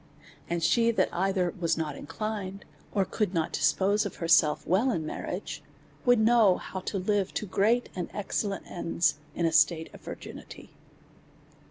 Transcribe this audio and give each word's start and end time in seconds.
And 0.49 0.63
she 0.63 0.89
that 0.89 1.13
either 1.13 1.53
was 1.59 1.77
not 1.77 1.93
inclined^ 1.95 2.61
or 2.91 3.05
could 3.05 3.35
not 3.35 3.51
dispose 3.53 4.03
of 4.03 4.15
herself 4.15 4.65
well 4.65 4.89
in 4.89 5.05
marriage, 5.05 5.61
would 6.05 6.17
know 6.17 6.57
how 6.57 6.79
to 6.79 6.97
live 6.97 7.35
to 7.35 7.45
great 7.45 7.89
and 7.95 8.09
excellent 8.11 8.65
ends 8.65 9.19
in 9.35 9.45
a 9.45 9.51
state 9.51 9.93
of 9.93 10.01
vir 10.01 10.15
ginity. 10.15 10.69